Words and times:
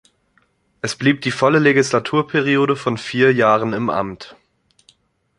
Es 0.81 0.95
blieb 0.95 1.21
die 1.21 1.29
volle 1.29 1.59
Legislaturperiode 1.59 2.75
von 2.75 2.97
vier 2.97 3.31
Jahren 3.35 3.73
im 3.73 3.91
Amt. 3.91 4.35